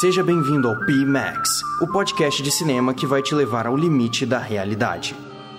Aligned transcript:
Seja 0.00 0.22
bem-vindo 0.22 0.68
ao 0.68 0.78
P-Max, 0.86 1.60
o 1.78 1.86
podcast 1.86 2.42
de 2.42 2.50
cinema 2.50 2.94
que 2.94 3.06
vai 3.06 3.20
te 3.20 3.34
levar 3.34 3.66
ao 3.66 3.76
limite 3.76 4.24
da 4.24 4.38
realidade. 4.38 5.14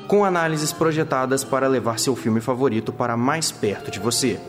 Com 0.08 0.26
análises 0.26 0.74
projetadas 0.74 1.44
para 1.44 1.68
levar 1.68 2.00
seu 2.00 2.16
filme 2.16 2.42
favorito 2.42 2.92
para 2.92 3.16
mais 3.16 3.52
perto 3.52 3.92
de 3.92 4.00
você. 4.00 4.40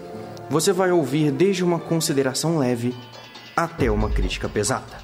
Você 0.49 0.73
vai 0.73 0.91
ouvir 0.91 1.31
desde 1.31 1.62
uma 1.62 1.79
consideração 1.79 2.57
leve 2.57 2.94
até 3.54 3.90
uma 3.90 4.08
crítica 4.08 4.49
pesada. 4.49 4.99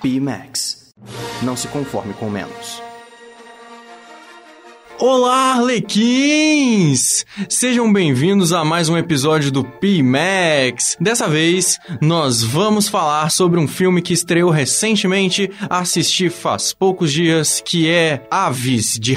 P-Max. 0.00 0.94
Não 1.42 1.54
se 1.54 1.68
conforme 1.68 2.14
com 2.14 2.30
menos. 2.30 2.82
Olá, 5.04 5.54
Arlequins! 5.54 7.26
Sejam 7.48 7.92
bem-vindos 7.92 8.52
a 8.52 8.64
mais 8.64 8.88
um 8.88 8.96
episódio 8.96 9.50
do 9.50 9.64
P-Max. 9.64 10.96
Dessa 11.00 11.28
vez, 11.28 11.76
nós 12.00 12.44
vamos 12.44 12.88
falar 12.88 13.28
sobre 13.28 13.58
um 13.58 13.66
filme 13.66 14.00
que 14.00 14.12
estreou 14.12 14.48
recentemente, 14.48 15.50
assisti 15.68 16.30
faz 16.30 16.72
poucos 16.72 17.12
dias, 17.12 17.60
que 17.60 17.90
é 17.90 18.24
Aves 18.30 18.96
de 18.96 19.12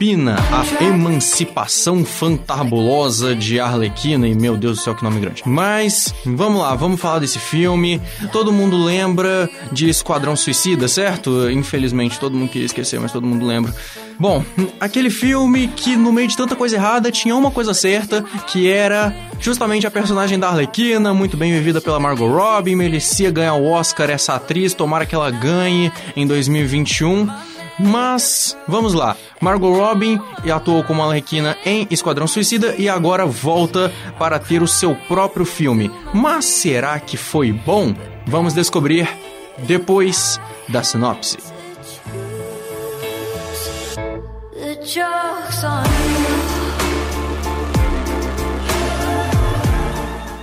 Rapina. 0.00 0.36
a 0.52 0.84
emancipação 0.84 2.04
fantabulosa 2.04 3.34
de 3.34 3.58
Arlequina, 3.58 4.28
e 4.28 4.34
meu 4.36 4.56
Deus 4.56 4.78
do 4.78 4.84
céu, 4.84 4.94
que 4.94 5.02
nome 5.02 5.18
grande. 5.18 5.42
Mas, 5.44 6.14
vamos 6.24 6.62
lá, 6.62 6.76
vamos 6.76 7.00
falar 7.00 7.18
desse 7.18 7.40
filme. 7.40 8.00
Todo 8.30 8.52
mundo 8.52 8.76
lembra 8.76 9.50
de 9.72 9.88
Esquadrão 9.88 10.36
Suicida, 10.36 10.86
certo? 10.86 11.50
Infelizmente, 11.50 12.16
todo 12.16 12.36
mundo 12.36 12.48
queria 12.48 12.66
esquecer, 12.66 13.00
mas 13.00 13.10
todo 13.10 13.26
mundo 13.26 13.44
lembra. 13.44 13.74
Bom, 14.20 14.44
aquele 14.78 15.10
filme 15.10 15.66
que 15.66 15.96
no 15.96 16.12
meio 16.12 16.28
de 16.28 16.36
tanta 16.36 16.54
coisa 16.54 16.76
errada 16.76 17.10
tinha 17.10 17.34
uma 17.34 17.50
coisa 17.50 17.74
certa, 17.74 18.22
que 18.46 18.70
era 18.70 19.12
justamente 19.40 19.84
a 19.84 19.90
personagem 19.90 20.38
da 20.38 20.48
Arlequina, 20.48 21.12
muito 21.12 21.36
bem 21.36 21.52
vivida 21.52 21.80
pela 21.80 21.98
Margot 21.98 22.28
Robbie, 22.28 22.76
merecia 22.76 23.32
ganhar 23.32 23.54
o 23.54 23.68
Oscar 23.68 24.10
essa 24.10 24.34
atriz, 24.34 24.74
tomara 24.74 25.04
que 25.04 25.14
ela 25.16 25.30
ganhe 25.32 25.90
em 26.14 26.24
2021. 26.24 27.28
Mas, 27.78 28.56
vamos 28.66 28.92
lá. 28.92 29.16
Margot 29.40 29.72
Robbie 29.72 30.20
atuou 30.52 30.82
como 30.82 31.02
Arlequina 31.02 31.56
em 31.64 31.86
Esquadrão 31.90 32.26
Suicida 32.26 32.74
e 32.76 32.88
agora 32.88 33.24
volta 33.24 33.92
para 34.18 34.38
ter 34.38 34.62
o 34.62 34.68
seu 34.68 34.94
próprio 34.94 35.46
filme. 35.46 35.90
Mas 36.12 36.44
será 36.44 36.98
que 36.98 37.16
foi 37.16 37.52
bom? 37.52 37.94
Vamos 38.26 38.52
descobrir 38.52 39.08
depois 39.58 40.40
da 40.68 40.82
sinopse. 40.82 41.38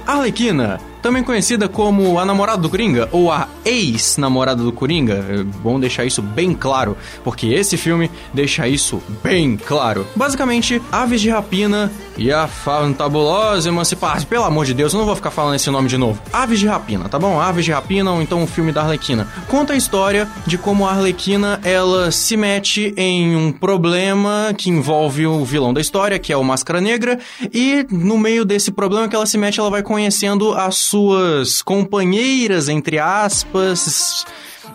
Arlequina 0.08 0.80
também 1.06 1.22
conhecida 1.22 1.70
como 1.70 2.18
a 2.18 2.26
namorada 2.26 2.60
do 2.64 2.68
Coringa 2.68 3.08
ou 3.12 3.32
a 3.32 3.48
ex-namorada 3.64 4.64
do 4.64 4.72
Coringa. 4.72 5.24
É 5.30 5.44
bom 5.44 5.80
deixar 5.80 6.04
isso 6.04 6.20
bem 6.20 6.52
claro, 6.52 6.98
porque 7.24 7.46
esse 7.46 7.78
filme 7.78 8.10
deixa 8.34 8.68
isso 8.68 9.00
bem 9.22 9.56
claro. 9.56 10.08
Basicamente, 10.16 10.82
Aves 10.92 11.22
de 11.22 11.30
Rapina 11.30 11.92
e 12.18 12.32
a 12.32 12.48
fantabulosa 12.48 13.70
emancipação. 13.70 14.28
Pelo 14.28 14.46
amor 14.46 14.66
de 14.66 14.74
Deus, 14.74 14.94
eu 14.94 14.98
não 14.98 15.06
vou 15.06 15.16
ficar 15.16 15.30
falando 15.30 15.54
esse 15.54 15.70
nome 15.70 15.88
de 15.88 15.96
novo. 15.96 16.20
Aves 16.34 16.60
de 16.60 16.66
Rapina, 16.66 17.08
tá 17.08 17.20
bom? 17.20 17.40
Aves 17.40 17.66
de 17.66 17.72
Rapina 17.72 18.12
ou 18.12 18.20
então 18.20 18.42
o 18.42 18.48
filme 18.48 18.72
da 18.72 18.82
Arlequina. 18.82 19.28
Conta 19.48 19.74
a 19.74 19.76
história 19.76 20.28
de 20.48 20.58
como 20.58 20.88
a 20.88 20.92
Arlequina 20.92 21.60
ela 21.64 22.10
se 22.10 22.36
mete 22.36 22.96
em 22.98 23.36
um 23.36 23.52
problema 23.52 24.56
que 24.58 24.72
envolve 24.72 25.28
o 25.28 25.46
vilão 25.46 25.72
da 25.72 25.82
história, 25.82 26.18
que 26.18 26.34
é 26.34 26.38
o 26.38 26.44
Máscara 26.44 26.82
Negra, 26.82 27.20
e 27.54 27.86
no 27.92 28.18
meio 28.18 28.44
desse 28.44 28.72
problema 28.72 29.08
que 29.08 29.16
ela 29.16 29.28
se 29.28 29.38
mete, 29.38 29.60
ela 29.60 29.70
vai 29.70 29.84
conhecendo 29.84 30.52
a 30.56 30.72
sua 30.72 30.95
suas 30.96 31.62
companheiras, 31.62 32.70
entre 32.70 32.98
aspas, 32.98 34.26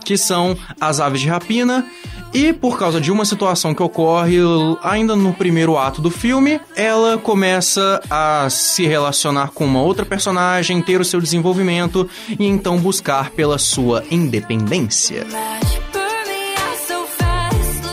que 0.04 0.18
são 0.18 0.54
as 0.78 1.00
aves 1.00 1.22
de 1.22 1.28
rapina. 1.28 1.86
E 2.34 2.52
por 2.52 2.78
causa 2.78 3.00
de 3.00 3.10
uma 3.10 3.24
situação 3.24 3.74
que 3.74 3.82
ocorre 3.82 4.36
ainda 4.82 5.16
no 5.16 5.32
primeiro 5.32 5.78
ato 5.78 6.02
do 6.02 6.10
filme, 6.10 6.60
ela 6.76 7.16
começa 7.16 8.02
a 8.10 8.48
se 8.50 8.86
relacionar 8.86 9.48
com 9.52 9.64
uma 9.64 9.80
outra 9.80 10.04
personagem, 10.04 10.82
ter 10.82 11.00
o 11.00 11.04
seu 11.06 11.22
desenvolvimento 11.22 12.08
e 12.38 12.46
então 12.46 12.76
buscar 12.76 13.30
pela 13.30 13.56
sua 13.56 14.04
independência. 14.10 15.26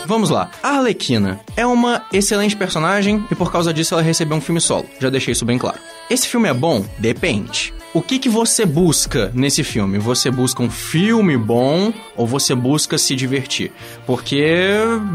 Vamos 0.05 0.29
lá. 0.29 0.51
A 0.61 0.71
Arlequina 0.77 1.39
é 1.55 1.65
uma 1.65 2.05
excelente 2.11 2.57
personagem 2.57 3.25
e 3.31 3.35
por 3.35 3.51
causa 3.51 3.73
disso 3.73 3.93
ela 3.93 4.03
recebeu 4.03 4.37
um 4.37 4.41
filme 4.41 4.59
solo. 4.59 4.85
Já 4.99 5.09
deixei 5.09 5.31
isso 5.31 5.45
bem 5.45 5.57
claro. 5.57 5.79
Esse 6.09 6.27
filme 6.27 6.49
é 6.49 6.53
bom? 6.53 6.85
Depende. 6.99 7.73
O 7.93 8.01
que, 8.01 8.19
que 8.19 8.29
você 8.29 8.65
busca 8.65 9.31
nesse 9.33 9.63
filme? 9.63 9.97
Você 9.97 10.29
busca 10.29 10.61
um 10.61 10.69
filme 10.69 11.37
bom 11.37 11.91
ou 12.15 12.27
você 12.27 12.53
busca 12.53 12.97
se 12.97 13.15
divertir? 13.15 13.71
Porque, 14.05 14.69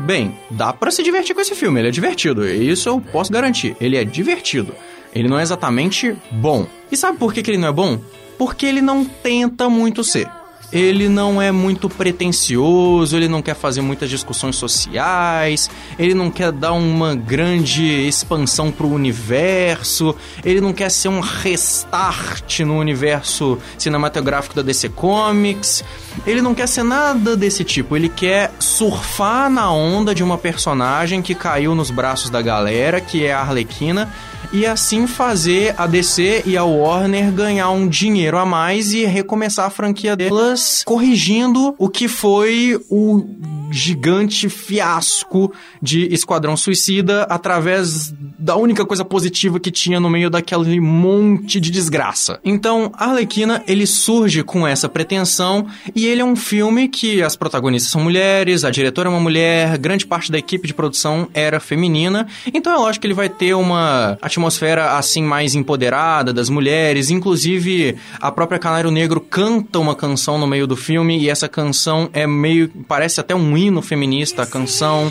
bem, 0.07 0.37
dá 0.51 0.73
para 0.73 0.91
se 0.91 1.03
divertir 1.03 1.35
com 1.35 1.41
esse 1.41 1.55
filme, 1.55 1.81
ele 1.81 1.89
é 1.89 1.91
divertido, 1.91 2.49
isso 2.49 2.89
eu 2.89 3.01
posso 3.01 3.31
garantir. 3.31 3.77
Ele 3.81 3.97
é 3.97 4.05
divertido. 4.05 4.75
Ele 5.15 5.29
não 5.29 5.39
é 5.39 5.43
exatamente 5.43 6.17
bom. 6.31 6.67
E 6.91 6.97
sabe 6.97 7.19
por 7.19 7.35
que, 7.35 7.43
que 7.43 7.51
ele 7.51 7.59
não 7.59 7.69
é 7.69 7.73
bom? 7.73 8.01
Porque 8.39 8.65
ele 8.65 8.81
não 8.81 9.05
tenta 9.05 9.69
muito 9.69 10.03
ser 10.03 10.29
ele 10.73 11.09
não 11.09 11.41
é 11.41 11.53
muito 11.53 11.89
pretencioso, 11.89 13.17
ele 13.17 13.29
não 13.29 13.43
quer 13.43 13.55
fazer 13.55 13.83
muitas 13.83 14.09
discussões 14.09 14.57
sociais, 14.57 15.71
ele 15.99 16.15
não 16.15 16.31
quer 16.31 16.51
dar 16.51 16.73
uma 16.73 17.15
grande 17.15 17.85
expansão 17.85 18.71
pro 18.71 18.89
universo, 18.89 20.17
ele 20.45 20.61
não 20.61 20.73
quer 20.73 20.91
ser 20.91 21.09
um 21.09 21.21
restart 21.21 22.61
no 22.61 22.79
universo 22.79 23.59
cinematográfico 23.77 24.55
da 24.55 24.63
DC 24.63 24.89
Comics, 24.91 25.85
ele 26.27 26.41
não 26.41 26.55
quer 26.55 26.67
ser 26.67 26.83
nada 26.83 27.37
desse 27.37 27.65
tipo, 27.65 27.97
ele 27.97 28.09
quer 28.09 28.53
surfar 28.59 29.51
na 29.51 29.71
onda 29.71 30.15
de 30.15 30.23
uma 30.23 30.39
personagem 30.39 31.21
que 31.21 31.35
caiu 31.35 31.75
nos 31.75 31.91
braços 31.91 32.31
da 32.31 32.41
galera, 32.41 33.01
que 33.01 33.27
é 33.27 33.33
a 33.33 33.41
Arlequina 33.41 34.13
e 34.53 34.67
assim 34.67 35.07
fazer 35.07 35.75
a 35.77 35.87
DC 35.87 36.43
e 36.47 36.57
a 36.57 36.65
Warner 36.65 37.31
ganhar 37.33 37.71
um 37.71 37.89
dinheiro 37.89 38.39
a 38.39 38.47
mais 38.47 38.93
e 38.93 39.05
recomeçar 39.05 39.67
a 39.67 39.71
franquia 39.71 40.17
delas, 40.17 40.83
corrigindo 40.85 41.75
o 41.79 41.89
que 41.89 42.09
foi 42.09 42.81
o 42.89 43.25
gigante 43.73 44.49
fiasco 44.49 45.53
de 45.81 46.13
Esquadrão 46.13 46.57
Suicida 46.57 47.23
através 47.25 48.13
da 48.39 48.57
única 48.57 48.85
coisa 48.85 49.05
positiva 49.05 49.59
que 49.59 49.71
tinha 49.71 49.99
no 49.99 50.11
meio 50.11 50.29
daquele 50.29 50.81
monte 50.81 51.61
de 51.61 51.71
desgraça. 51.71 52.39
Então, 52.45 52.93
Arlequina, 52.97 53.63
ele 53.67 53.87
surge 53.87 54.43
com 54.43 54.67
essa 54.67 54.89
pretensão 54.89 55.67
e 55.95 56.07
ele 56.07 56.21
é 56.21 56.25
um 56.25 56.37
filme 56.37 56.89
que 56.89 57.23
as 57.23 57.37
protagonistas 57.37 57.91
são 57.91 58.03
mulheres, 58.03 58.65
a 58.65 58.71
diretora 58.71 59.09
é 59.09 59.11
uma 59.11 59.21
mulher, 59.21 59.79
grande 59.79 60.07
parte 60.07 60.31
da 60.31 60.39
equipe 60.39 60.67
de 60.67 60.75
produção 60.75 61.29
era 61.33 61.59
feminina, 61.61 62.27
então 62.53 62.73
é 62.73 62.77
lógico 62.77 63.03
que 63.03 63.07
ele 63.07 63.15
vai 63.15 63.29
ter 63.29 63.55
uma 63.55 64.19
atmosfera 64.21 64.97
assim 64.97 65.23
mais 65.23 65.55
empoderada 65.55 66.33
das 66.33 66.49
mulheres, 66.49 67.11
inclusive 67.11 67.97
a 68.21 68.31
própria 68.31 68.59
Canário 68.59 68.91
Negro 68.91 69.21
canta 69.21 69.79
uma 69.79 69.95
canção 69.95 70.39
no 70.39 70.47
meio 70.47 70.67
do 70.67 70.77
filme 70.77 71.19
e 71.19 71.29
essa 71.29 71.49
canção 71.49 72.11
é 72.13 72.27
meio 72.27 72.71
parece 72.87 73.21
até 73.21 73.35
um 73.35 73.57
hino 73.63 73.81
feminista, 73.81 74.43
a 74.43 74.47
canção 74.47 75.11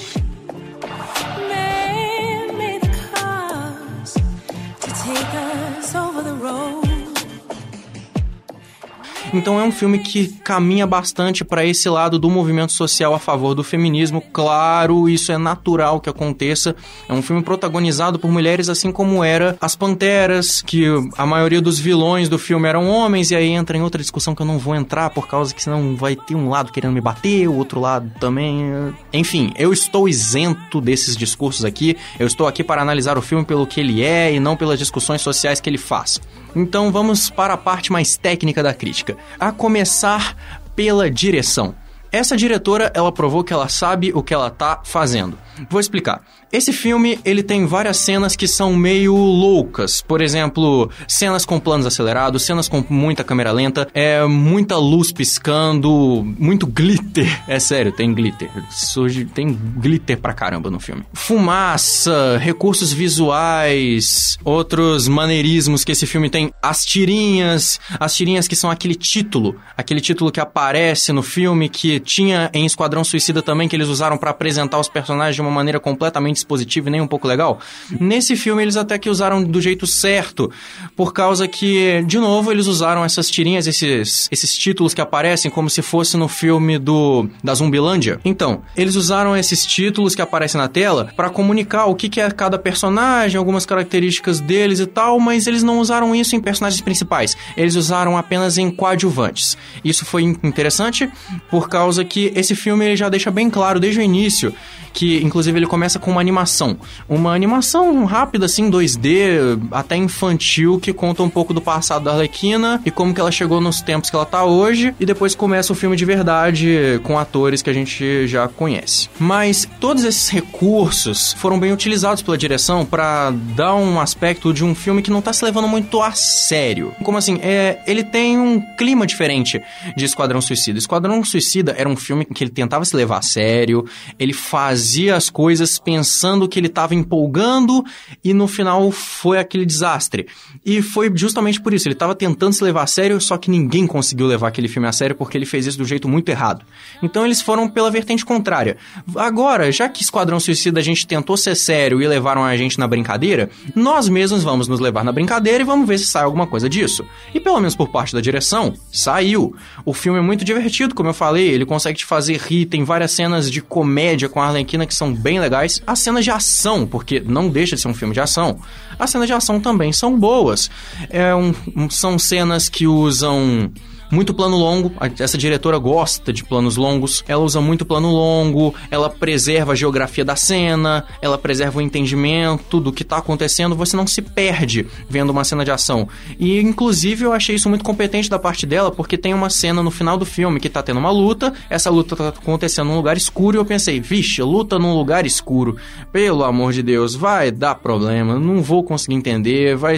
Então 9.34 9.60
é 9.60 9.64
um 9.64 9.72
filme 9.72 10.00
que 10.00 10.28
caminha 10.44 10.86
bastante 10.86 11.46
para 11.46 11.66
esse 11.66 11.90
lado 11.90 12.20
do 12.20 12.30
movimento 12.30 12.74
social 12.74 13.14
a 13.14 13.20
favor 13.20 13.56
do 13.56 13.64
feminismo. 13.64 14.22
Claro, 14.34 15.08
isso 15.08 15.32
é 15.32 15.38
natural 15.38 16.02
que 16.02 16.10
aconteça. 16.10 16.76
É 17.08 17.14
um 17.14 17.22
filme 17.22 17.42
protagonizado 17.42 18.20
por 18.20 18.30
mulheres, 18.30 18.68
assim 18.68 18.92
como 18.92 19.24
era 19.24 19.58
As 19.62 19.76
Panteras, 19.76 20.62
que 20.62 20.86
a 21.18 21.26
maioria 21.26 21.62
dos 21.62 21.80
vilões 21.80 22.28
do 22.28 22.38
filme 22.38 22.68
eram 22.68 22.90
homens, 22.90 23.32
e 23.32 23.36
aí 23.36 23.48
entra 23.48 23.78
em 23.78 23.82
outra 23.82 24.02
discussão 24.02 24.36
que 24.36 24.42
eu 24.42 24.46
não 24.46 24.60
vou 24.60 24.76
entrar, 24.76 25.10
por 25.12 25.28
causa 25.28 25.54
que 25.54 25.64
senão 25.64 25.96
vai 25.96 26.16
ter 26.16 26.36
um 26.36 26.50
lado 26.50 26.72
querendo 26.72 26.94
me 26.94 27.02
bater, 27.02 27.48
o 27.48 27.56
outro 27.56 27.80
lado 27.80 28.12
também. 28.20 28.94
Enfim, 29.14 29.54
eu 29.58 29.72
estou 29.72 30.10
isento 30.10 30.82
desses 30.82 31.16
discursos 31.16 31.64
aqui. 31.64 31.96
Eu 32.20 32.28
estou 32.28 32.48
aqui 32.48 32.64
para 32.64 32.82
analisar 32.82 33.18
o 33.18 33.22
filme 33.22 33.46
pelo 33.46 33.66
que 33.66 33.80
ele 33.80 34.04
é 34.04 34.34
e 34.34 34.40
não 34.40 34.58
pelas 34.58 34.78
discussões 34.78 35.22
sociais 35.22 35.62
que 35.62 35.70
ele 35.70 35.78
faz. 35.78 36.20
Então 36.54 36.92
vamos 36.92 37.30
para 37.30 37.54
a 37.54 37.58
parte 37.58 37.94
mais 37.94 38.18
técnica 38.18 38.62
da 38.62 38.74
crítica 38.74 39.18
a 39.40 39.52
começar 39.52 40.36
pela 40.76 41.10
direção. 41.10 41.76
Essa 42.12 42.36
diretora, 42.36 42.92
ela 42.94 43.12
provou 43.12 43.44
que 43.44 43.54
ela 43.54 43.70
sabe 43.70 44.12
o 44.14 44.22
que 44.22 44.34
ela 44.34 44.50
tá 44.50 44.82
fazendo. 44.84 45.38
Vou 45.70 45.80
explicar. 45.80 46.22
Esse 46.52 46.74
filme, 46.74 47.20
ele 47.24 47.44
tem 47.44 47.66
várias 47.66 47.98
cenas 47.98 48.36
que 48.36 48.48
são 48.48 48.76
meio 48.76 49.16
loucas. 49.16 50.02
Por 50.02 50.22
exemplo, 50.22 50.90
cenas 51.08 51.46
com 51.46 51.60
planos 51.60 51.86
acelerados, 51.86 52.44
cenas 52.44 52.68
com 52.68 52.84
muita 52.90 53.24
câmera 53.24 53.52
lenta, 53.52 53.88
é 53.94 54.24
muita 54.26 54.78
luz 54.78 55.12
piscando, 55.12 56.24
muito 56.38 56.68
glitter. 56.68 57.42
É 57.48 57.60
sério, 57.60 57.92
tem 57.92 58.14
glitter. 58.14 58.50
Surge, 58.70 59.26
tem 59.26 59.54
glitter 59.54 60.18
pra 60.18 60.34
caramba 60.34 60.70
no 60.70 60.80
filme. 60.80 61.04
Fumaça, 61.14 62.38
recursos 62.38 62.92
visuais, 62.92 64.38
outros 64.44 65.08
maneirismos 65.08 65.84
que 65.84 65.92
esse 65.92 66.06
filme 66.06 66.30
tem. 66.30 66.52
As 66.62 66.86
tirinhas, 66.86 67.80
as 68.00 68.16
tirinhas 68.16 68.48
que 68.48 68.56
são 68.56 68.70
aquele 68.70 68.96
título, 68.96 69.56
aquele 69.78 70.02
título 70.02 70.32
que 70.32 70.40
aparece 70.40 71.12
no 71.12 71.24
filme 71.24 71.70
que 71.70 72.00
tinha 72.00 72.50
em 72.54 72.66
Esquadrão 72.66 73.04
Suicida 73.04 73.42
também 73.42 73.68
que 73.68 73.76
eles 73.76 73.88
usaram 73.88 74.18
para 74.18 74.32
apresentar 74.32 74.80
os 74.80 74.90
personagens 74.90 75.36
de 75.36 75.42
uma 75.42 75.51
maneira 75.52 75.80
completamente 75.80 76.38
expositiva 76.38 76.90
e 76.90 76.92
nem 76.92 77.02
um 77.02 77.08
pouco 77.08 77.28
legal. 77.28 77.60
Nesse 78.00 78.36
filme 78.36 78.62
eles 78.62 78.78
até 78.78 78.98
que 78.98 79.10
usaram 79.10 79.44
do 79.44 79.62
jeito 79.62 79.86
certo, 79.86 80.52
por 80.96 81.14
causa 81.14 81.48
que, 81.48 82.04
de 82.08 82.18
novo, 82.18 82.52
eles 82.52 82.68
usaram 82.68 83.04
essas 83.04 83.30
tirinhas, 83.30 83.68
esses, 83.68 84.28
esses 84.32 84.58
títulos 84.58 84.94
que 84.94 85.02
aparecem 85.02 85.52
como 85.52 85.70
se 85.70 85.82
fosse 85.82 86.18
no 86.18 86.28
filme 86.28 86.78
do 86.78 87.30
da 87.44 87.54
Zumbilândia. 87.54 88.20
Então, 88.24 88.62
eles 88.76 88.96
usaram 88.96 89.36
esses 89.36 89.66
títulos 89.66 90.16
que 90.16 90.22
aparecem 90.22 90.60
na 90.60 90.68
tela 90.68 91.12
para 91.16 91.30
comunicar 91.30 91.86
o 91.86 91.96
que, 91.96 92.10
que 92.10 92.22
é 92.22 92.30
cada 92.32 92.58
personagem, 92.58 93.38
algumas 93.38 93.66
características 93.66 94.40
deles 94.40 94.80
e 94.80 94.86
tal, 94.86 95.20
mas 95.20 95.48
eles 95.48 95.64
não 95.64 95.80
usaram 95.80 96.16
isso 96.16 96.36
em 96.36 96.40
personagens 96.40 96.82
principais. 96.82 97.36
Eles 97.58 97.76
usaram 97.76 98.18
apenas 98.18 98.58
em 98.58 98.70
coadjuvantes. 98.72 99.58
Isso 99.84 100.06
foi 100.06 100.24
interessante 100.24 101.10
por 101.50 101.70
causa 101.70 102.04
que 102.06 102.32
esse 102.36 102.56
filme 102.56 102.86
ele 102.86 102.96
já 102.96 103.10
deixa 103.10 103.32
bem 103.32 103.50
claro 103.50 103.80
desde 103.80 104.00
o 104.00 104.04
início 104.04 104.54
que 104.94 105.24
inclusive 105.32 105.58
ele 105.58 105.66
começa 105.66 105.98
com 105.98 106.12
uma 106.12 106.20
animação. 106.20 106.78
Uma 107.08 107.34
animação 107.34 108.04
rápida, 108.04 108.46
assim, 108.46 108.70
2D, 108.70 109.60
até 109.72 109.96
infantil, 109.96 110.78
que 110.78 110.92
conta 110.92 111.24
um 111.24 111.30
pouco 111.30 111.54
do 111.54 111.62
passado 111.62 112.04
da 112.04 112.12
Arlequina 112.12 112.82
e 112.86 112.92
como 112.92 113.14
que 113.14 113.22
ela 113.22 113.32
chegou 113.32 113.62
nos 113.62 113.82
tempos 113.82 114.10
que 114.10 114.16
ela 114.16 114.26
tá 114.26 114.44
hoje. 114.44 114.94
E 115.00 115.06
depois 115.06 115.34
começa 115.34 115.72
o 115.72 115.76
filme 115.76 115.96
de 115.96 116.04
verdade 116.04 117.00
com 117.04 117.18
atores 117.18 117.62
que 117.62 117.70
a 117.70 117.74
gente 117.74 118.28
já 118.28 118.48
conhece. 118.50 119.10
Mas 119.18 119.68
todos 119.80 120.04
esses 120.04 120.28
recursos 120.28 121.34
foram 121.38 121.58
bem 121.58 121.72
utilizados 121.72 122.22
pela 122.22 122.38
direção 122.38 122.86
para 122.86 123.32
dar 123.56 123.76
um 123.76 124.02
aspecto 124.02 124.54
de 124.54 124.66
um 124.66 124.76
filme 124.76 125.02
que 125.02 125.12
não 125.12 125.22
tá 125.22 125.32
se 125.32 125.46
levando 125.46 125.68
muito 125.68 126.02
a 126.02 126.12
sério. 126.12 126.94
Como 127.04 127.18
assim? 127.18 127.40
É, 127.42 127.80
ele 127.88 128.04
tem 128.04 128.38
um 128.38 128.60
clima 128.76 129.08
diferente 129.08 129.62
de 129.96 130.04
Esquadrão 130.04 130.42
Suicida. 130.42 130.78
Esquadrão 130.78 131.24
Suicida 131.24 131.74
era 131.78 131.88
um 131.88 131.96
filme 131.96 132.26
que 132.26 132.44
ele 132.44 132.52
tentava 132.52 132.84
se 132.84 132.96
levar 132.98 133.20
a 133.20 133.22
sério, 133.22 133.86
ele 134.20 134.34
fazia 134.34 135.21
as 135.22 135.30
coisas 135.30 135.78
pensando 135.78 136.50
que 136.50 136.60
ele 136.60 136.68
estava 136.68 136.96
empolgando 136.96 137.86
e 138.24 138.34
no 138.34 138.48
final 138.48 138.90
foi 138.90 139.38
aquele 139.38 139.66
desastre. 139.66 140.28
E 140.66 140.82
foi 140.82 141.12
justamente 141.16 141.62
por 141.62 141.74
isso, 141.74 141.88
ele 141.88 141.94
estava 141.94 142.16
tentando 142.16 142.54
se 142.54 142.64
levar 142.64 142.84
a 142.84 142.88
sério, 142.88 143.22
só 143.22 143.38
que 143.38 143.52
ninguém 143.52 143.86
conseguiu 143.86 144.26
levar 144.26 144.48
aquele 144.48 144.68
filme 144.68 144.88
a 144.88 144.92
sério 144.92 145.16
porque 145.16 145.38
ele 145.38 145.46
fez 145.46 145.68
isso 145.68 145.78
do 145.78 145.86
jeito 145.86 146.10
muito 146.10 146.30
errado. 146.30 146.66
Então 147.04 147.24
eles 147.24 147.42
foram 147.42 147.70
pela 147.70 147.92
vertente 147.92 148.26
contrária. 148.26 148.78
Agora, 149.16 149.72
já 149.72 149.88
que 149.88 150.02
Esquadrão 150.02 150.40
Suicida 150.40 150.80
a 150.80 150.84
gente 150.84 151.06
tentou 151.06 151.38
ser 151.38 151.56
sério 151.56 152.02
e 152.02 152.08
levaram 152.08 152.44
a 152.44 152.58
gente 152.58 152.80
na 152.80 152.88
brincadeira, 152.88 153.50
nós 153.76 154.10
mesmos 154.10 154.44
vamos 154.44 154.68
nos 154.68 154.80
levar 154.80 155.04
na 155.04 155.12
brincadeira 155.12 155.62
e 155.62 155.66
vamos 155.66 155.88
ver 155.88 156.00
se 156.00 156.08
sai 156.08 156.24
alguma 156.24 156.48
coisa 156.48 156.68
disso. 156.68 157.06
E 157.34 157.40
pelo 157.40 157.60
menos 157.60 157.76
por 157.76 157.90
parte 157.90 158.14
da 158.14 158.22
direção, 158.22 158.74
saiu. 158.92 159.56
O 159.86 159.94
filme 159.94 160.18
é 160.18 160.22
muito 160.22 160.44
divertido, 160.44 160.96
como 160.96 161.10
eu 161.10 161.14
falei, 161.14 161.48
ele 161.48 161.66
consegue 161.66 162.00
te 162.00 162.06
fazer 162.06 162.38
rir, 162.38 162.66
tem 162.66 162.84
várias 162.84 163.12
cenas 163.12 163.52
de 163.52 163.62
comédia 163.62 164.28
com 164.28 164.40
a 164.40 164.48
Arlen 164.48 164.66
que 164.66 164.96
são 164.96 165.11
bem 165.14 165.40
legais. 165.40 165.82
As 165.86 166.00
cenas 166.00 166.24
de 166.24 166.32
ação, 166.32 166.86
porque 166.86 167.20
não 167.20 167.50
deixa 167.50 167.76
de 167.76 167.82
ser 167.82 167.88
um 167.88 167.94
filme 167.94 168.14
de 168.14 168.20
ação, 168.20 168.60
as 168.98 169.10
cenas 169.10 169.28
de 169.28 169.34
ação 169.34 169.60
também 169.60 169.92
são 169.92 170.18
boas. 170.18 170.70
É 171.10 171.34
um, 171.36 171.54
são 171.90 172.18
cenas 172.20 172.70
que 172.70 172.88
usam 172.88 173.72
muito 174.12 174.34
plano 174.34 174.58
longo. 174.58 174.92
Essa 175.18 175.38
diretora 175.38 175.78
gosta 175.78 176.34
de 176.34 176.44
planos 176.44 176.76
longos. 176.76 177.24
Ela 177.28 177.42
usa 177.42 177.62
muito 177.62 177.86
plano 177.86 178.12
longo, 178.12 178.76
ela 178.92 179.10
preserva 179.10 179.72
a 179.72 179.76
geografia 179.76 180.26
da 180.26 180.36
cena, 180.36 181.06
ela 181.22 181.38
preserva 181.38 181.80
o 181.80 181.82
entendimento 181.82 182.80
do 182.80 182.92
que 182.92 183.04
tá 183.04 183.18
acontecendo. 183.18 183.76
Você 183.76 183.96
não 183.96 184.06
se 184.06 184.22
perde 184.22 184.86
vendo 185.10 185.30
uma 185.30 185.44
cena 185.44 185.64
de 185.64 185.72
ação. 185.72 186.08
E, 186.38 186.60
inclusive, 186.60 187.24
eu 187.26 187.34
achei 187.34 187.56
isso 187.56 187.70
muito 187.70 187.84
competente 187.84 188.30
da 188.30 188.38
parte 188.38 188.66
dela, 188.66 188.92
porque 188.92 189.18
tem 189.18 189.34
uma 189.34 189.50
cena 189.50 189.82
no 189.82 189.90
final 189.90 190.18
do 190.18 190.26
filme 190.26 190.60
que 190.60 190.70
tá 190.70 190.84
tendo 190.84 191.00
uma 191.00 191.12
luta. 191.12 191.54
Essa 191.70 191.90
luta 191.90 192.16
tá 192.16 192.30
acontecendo 192.30 192.88
num 192.88 192.98
lugar 192.98 193.16
escuro 193.16 193.58
e 193.58 193.60
eu 193.60 193.66
pensei, 193.66 194.00
vixe, 194.00 194.42
luta 194.42 194.78
num 194.78 194.94
lugar 194.94 195.26
escuro. 195.26 195.78
Pelo 196.12 196.44
amor 196.44 196.74
de 196.74 196.84
Deus, 196.84 197.16
vai 197.16 197.52
dar 197.52 197.76
problema. 197.76 198.38
Não 198.38 198.62
vou 198.62 198.84
conseguir 198.84 199.16
entender, 199.16 199.76
vai, 199.76 199.98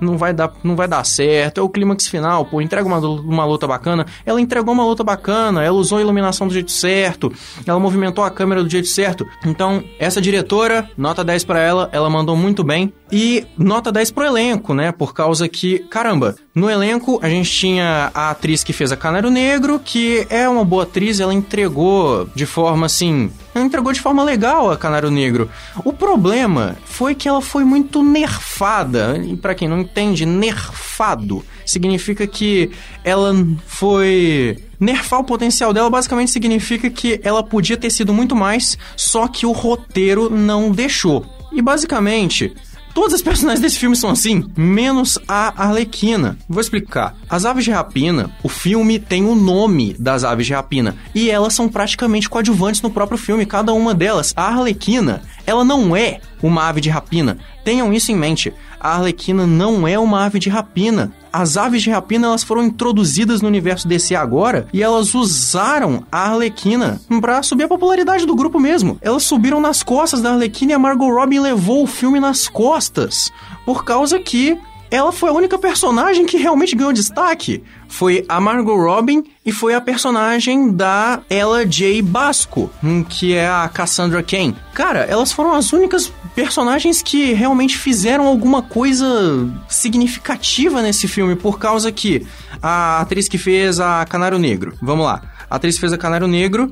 não 0.00 0.16
vai 0.16 0.32
dar, 0.32 0.52
não 0.62 0.76
vai 0.76 0.86
dar 0.86 1.04
certo. 1.04 1.58
É 1.58 1.62
o 1.62 1.68
clímax 1.68 2.06
final, 2.06 2.44
pô, 2.44 2.60
entrega 2.60 2.86
uma, 2.86 2.98
uma 2.98 3.47
luta 3.48 3.66
bacana. 3.66 4.06
Ela 4.24 4.40
entregou 4.40 4.74
uma 4.74 4.84
luta 4.84 5.02
bacana, 5.02 5.62
ela 5.62 5.76
usou 5.76 5.98
a 5.98 6.00
iluminação 6.00 6.46
do 6.46 6.52
jeito 6.52 6.70
certo, 6.70 7.32
ela 7.66 7.78
movimentou 7.78 8.24
a 8.24 8.30
câmera 8.30 8.62
do 8.62 8.70
jeito 8.70 8.88
certo. 8.88 9.26
Então, 9.44 9.82
essa 9.98 10.20
diretora, 10.20 10.88
nota 10.96 11.24
10 11.24 11.44
para 11.44 11.60
ela, 11.60 11.88
ela 11.92 12.10
mandou 12.10 12.36
muito 12.36 12.62
bem. 12.62 12.92
E 13.10 13.46
nota 13.56 13.90
10 13.90 14.10
pro 14.10 14.24
elenco, 14.24 14.74
né? 14.74 14.92
Por 14.92 15.14
causa 15.14 15.48
que, 15.48 15.78
caramba, 15.90 16.36
no 16.54 16.68
elenco 16.68 17.18
a 17.22 17.28
gente 17.28 17.50
tinha 17.50 18.10
a 18.14 18.30
atriz 18.30 18.62
que 18.62 18.72
fez 18.72 18.92
a 18.92 18.96
Canário 18.96 19.30
Negro, 19.30 19.80
que 19.82 20.26
é 20.28 20.48
uma 20.48 20.64
boa 20.64 20.82
atriz, 20.82 21.20
ela 21.20 21.32
entregou 21.32 22.28
de 22.34 22.44
forma 22.44 22.86
assim. 22.86 23.30
Ela 23.54 23.64
entregou 23.64 23.92
de 23.92 24.00
forma 24.00 24.22
legal 24.22 24.70
a 24.70 24.76
Canário 24.76 25.10
Negro. 25.10 25.50
O 25.84 25.92
problema 25.92 26.76
foi 26.84 27.14
que 27.14 27.28
ela 27.28 27.40
foi 27.40 27.64
muito 27.64 28.02
nerfada. 28.02 29.18
E 29.18 29.36
para 29.36 29.54
quem 29.54 29.68
não 29.68 29.80
entende, 29.80 30.26
nerfado 30.26 31.44
significa 31.64 32.26
que 32.26 32.70
ela 33.04 33.34
foi 33.66 34.58
nerfar 34.80 35.20
o 35.20 35.24
potencial 35.24 35.72
dela 35.72 35.90
basicamente 35.90 36.30
significa 36.30 36.88
que 36.88 37.20
ela 37.22 37.42
podia 37.42 37.76
ter 37.76 37.90
sido 37.90 38.12
muito 38.14 38.36
mais, 38.36 38.78
só 38.96 39.26
que 39.26 39.44
o 39.44 39.52
roteiro 39.52 40.30
não 40.30 40.70
deixou. 40.70 41.26
E 41.52 41.62
basicamente, 41.62 42.54
Todas 42.98 43.14
as 43.14 43.22
personagens 43.22 43.60
desse 43.60 43.78
filme 43.78 43.94
são 43.94 44.10
assim, 44.10 44.50
menos 44.56 45.20
a 45.28 45.66
Arlequina. 45.66 46.36
Vou 46.48 46.60
explicar. 46.60 47.14
As 47.30 47.44
aves 47.44 47.64
de 47.64 47.70
rapina, 47.70 48.28
o 48.42 48.48
filme 48.48 48.98
tem 48.98 49.24
o 49.24 49.36
nome 49.36 49.94
das 49.96 50.24
aves 50.24 50.48
de 50.48 50.52
rapina. 50.52 50.96
E 51.14 51.30
elas 51.30 51.54
são 51.54 51.68
praticamente 51.68 52.28
coadjuvantes 52.28 52.82
no 52.82 52.90
próprio 52.90 53.16
filme, 53.16 53.46
cada 53.46 53.72
uma 53.72 53.94
delas. 53.94 54.34
A 54.36 54.48
Arlequina, 54.48 55.22
ela 55.48 55.64
não 55.64 55.96
é 55.96 56.20
uma 56.42 56.68
ave 56.68 56.78
de 56.78 56.90
rapina. 56.90 57.38
Tenham 57.64 57.90
isso 57.90 58.12
em 58.12 58.14
mente. 58.14 58.52
A 58.78 58.96
Arlequina 58.96 59.46
não 59.46 59.88
é 59.88 59.98
uma 59.98 60.26
ave 60.26 60.38
de 60.38 60.50
rapina. 60.50 61.10
As 61.32 61.56
aves 61.56 61.82
de 61.82 61.90
rapina 61.90 62.26
elas 62.26 62.44
foram 62.44 62.64
introduzidas 62.64 63.40
no 63.40 63.48
universo 63.48 63.88
DC 63.88 64.14
agora 64.14 64.68
e 64.74 64.82
elas 64.82 65.14
usaram 65.14 66.04
a 66.12 66.30
Arlequina 66.30 67.00
para 67.18 67.42
subir 67.42 67.64
a 67.64 67.68
popularidade 67.68 68.26
do 68.26 68.36
grupo 68.36 68.60
mesmo. 68.60 68.98
Elas 69.00 69.22
subiram 69.22 69.58
nas 69.58 69.82
costas 69.82 70.20
da 70.20 70.32
Arlequina 70.32 70.72
e 70.72 70.74
a 70.74 70.78
Margot 70.78 71.10
Robbie 71.10 71.40
levou 71.40 71.82
o 71.82 71.86
filme 71.86 72.20
nas 72.20 72.46
costas 72.46 73.32
por 73.64 73.86
causa 73.86 74.18
que 74.18 74.58
ela 74.90 75.12
foi 75.12 75.30
a 75.30 75.34
única 75.34 75.58
personagem 75.58 76.26
que 76.26 76.36
realmente 76.36 76.76
ganhou 76.76 76.92
destaque. 76.92 77.62
Foi 77.88 78.24
a 78.28 78.40
Margot 78.40 78.76
Robin 78.76 79.24
e 79.44 79.50
foi 79.50 79.74
a 79.74 79.80
personagem 79.80 80.70
da 80.70 81.20
Ella 81.28 81.66
J. 81.66 82.02
Basco, 82.02 82.70
hum, 82.84 83.02
que 83.02 83.34
é 83.34 83.48
a 83.48 83.68
Cassandra 83.68 84.22
Cain. 84.22 84.54
Cara, 84.74 85.00
elas 85.00 85.32
foram 85.32 85.54
as 85.54 85.72
únicas 85.72 86.12
personagens 86.34 87.02
que 87.02 87.32
realmente 87.32 87.76
fizeram 87.76 88.26
alguma 88.26 88.62
coisa 88.62 89.48
significativa 89.68 90.82
nesse 90.82 91.08
filme, 91.08 91.34
por 91.34 91.58
causa 91.58 91.90
que 91.90 92.26
a 92.62 93.00
atriz 93.00 93.28
que 93.28 93.38
fez 93.38 93.80
a 93.80 94.04
Canário 94.04 94.38
Negro, 94.38 94.74
vamos 94.80 95.06
lá, 95.06 95.22
a 95.48 95.56
atriz 95.56 95.74
que 95.74 95.80
fez 95.80 95.92
a 95.92 95.98
Canário 95.98 96.28
Negro, 96.28 96.70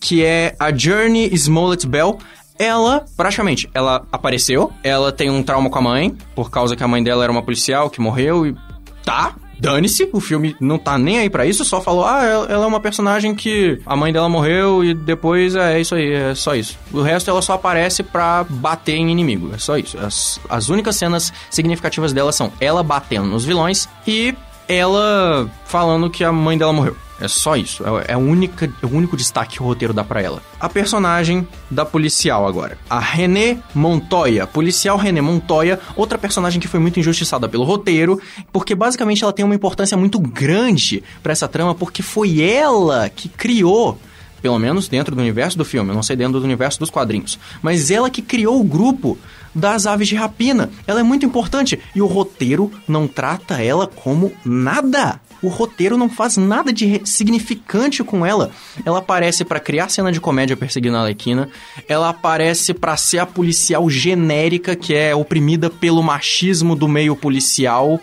que 0.00 0.22
é 0.22 0.54
a 0.58 0.72
Journey 0.72 1.34
Smollett 1.34 1.86
Bell, 1.86 2.18
ela, 2.58 3.04
praticamente, 3.16 3.70
ela 3.72 4.04
apareceu, 4.10 4.72
ela 4.82 5.12
tem 5.12 5.30
um 5.30 5.42
trauma 5.42 5.70
com 5.70 5.78
a 5.78 5.82
mãe, 5.82 6.16
por 6.34 6.50
causa 6.50 6.74
que 6.76 6.82
a 6.82 6.88
mãe 6.88 7.02
dela 7.02 7.22
era 7.22 7.32
uma 7.32 7.42
policial 7.42 7.88
que 7.88 8.00
morreu 8.00 8.46
e 8.46 8.56
tá, 9.04 9.34
dane-se, 9.58 10.08
o 10.12 10.20
filme 10.20 10.56
não 10.60 10.78
tá 10.78 10.98
nem 10.98 11.18
aí 11.18 11.30
para 11.30 11.46
isso, 11.46 11.64
só 11.64 11.80
falou, 11.80 12.04
ah, 12.04 12.22
ela 12.22 12.64
é 12.64 12.66
uma 12.66 12.80
personagem 12.80 13.34
que 13.34 13.80
a 13.84 13.96
mãe 13.96 14.12
dela 14.12 14.28
morreu 14.28 14.84
e 14.84 14.94
depois 14.94 15.54
é 15.54 15.80
isso 15.80 15.94
aí, 15.94 16.12
é 16.12 16.34
só 16.34 16.54
isso. 16.54 16.78
O 16.92 17.02
resto 17.02 17.30
ela 17.30 17.42
só 17.42 17.54
aparece 17.54 18.02
pra 18.02 18.44
bater 18.48 18.94
em 18.94 19.10
inimigo, 19.10 19.50
é 19.54 19.58
só 19.58 19.76
isso. 19.76 19.98
As, 19.98 20.40
as 20.48 20.68
únicas 20.68 20.96
cenas 20.96 21.32
significativas 21.50 22.12
dela 22.12 22.32
são 22.32 22.52
ela 22.60 22.82
batendo 22.82 23.26
nos 23.26 23.44
vilões 23.44 23.88
e 24.06 24.34
ela 24.68 25.50
falando 25.64 26.10
que 26.10 26.22
a 26.22 26.30
mãe 26.30 26.56
dela 26.56 26.72
morreu. 26.72 26.96
É 27.20 27.26
só 27.26 27.56
isso. 27.56 27.82
É, 27.84 28.12
é, 28.12 28.14
a 28.14 28.18
única, 28.18 28.66
é 28.66 28.86
o 28.86 28.90
único 28.90 29.16
destaque 29.16 29.56
que 29.56 29.62
o 29.62 29.66
roteiro 29.66 29.92
dá 29.92 30.04
para 30.04 30.22
ela. 30.22 30.40
A 30.60 30.68
personagem 30.68 31.46
da 31.68 31.84
policial 31.84 32.46
agora. 32.46 32.78
A 32.88 33.00
René 33.00 33.58
Montoya. 33.74 34.46
Policial 34.46 34.96
René 34.96 35.20
Montoya. 35.20 35.80
Outra 35.96 36.16
personagem 36.16 36.60
que 36.60 36.68
foi 36.68 36.78
muito 36.78 37.00
injustiçada 37.00 37.48
pelo 37.48 37.64
roteiro. 37.64 38.20
Porque 38.52 38.74
basicamente 38.74 39.24
ela 39.24 39.32
tem 39.32 39.44
uma 39.44 39.54
importância 39.54 39.96
muito 39.96 40.20
grande 40.20 41.02
para 41.20 41.32
essa 41.32 41.48
trama. 41.48 41.74
Porque 41.74 42.02
foi 42.02 42.40
ela 42.40 43.08
que 43.08 43.28
criou 43.28 43.98
Pelo 44.40 44.58
menos 44.58 44.86
dentro 44.88 45.14
do 45.14 45.20
universo 45.20 45.58
do 45.58 45.64
filme, 45.64 45.92
não 45.92 46.02
sei 46.02 46.14
dentro 46.14 46.38
do 46.38 46.44
universo 46.44 46.78
dos 46.78 46.90
quadrinhos. 46.90 47.38
Mas 47.60 47.90
ela 47.90 48.08
que 48.08 48.22
criou 48.22 48.60
o 48.60 48.64
grupo 48.64 49.18
das 49.58 49.86
aves 49.86 50.08
de 50.08 50.14
rapina. 50.14 50.70
Ela 50.86 51.00
é 51.00 51.02
muito 51.02 51.26
importante 51.26 51.78
e 51.94 52.00
o 52.00 52.06
roteiro 52.06 52.70
não 52.86 53.06
trata 53.06 53.62
ela 53.62 53.86
como 53.86 54.32
nada. 54.44 55.20
O 55.40 55.48
roteiro 55.48 55.96
não 55.96 56.08
faz 56.08 56.36
nada 56.36 56.72
de 56.72 57.00
significante 57.04 58.02
com 58.02 58.26
ela. 58.26 58.50
Ela 58.84 58.98
aparece 58.98 59.44
para 59.44 59.60
criar 59.60 59.88
cena 59.88 60.10
de 60.10 60.20
comédia 60.20 60.56
perseguindo 60.56 60.96
a 60.96 61.00
Alequina. 61.00 61.48
Ela 61.88 62.08
aparece 62.08 62.74
para 62.74 62.96
ser 62.96 63.18
a 63.18 63.26
policial 63.26 63.88
genérica 63.88 64.74
que 64.74 64.94
é 64.94 65.14
oprimida 65.14 65.70
pelo 65.70 66.02
machismo 66.02 66.74
do 66.74 66.88
meio 66.88 67.14
policial. 67.14 68.00